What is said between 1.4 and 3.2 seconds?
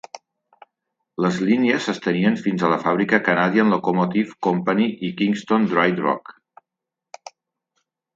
línies s'estenien fins a la fàbrica